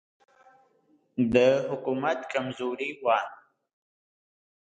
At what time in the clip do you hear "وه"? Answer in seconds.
3.03-3.17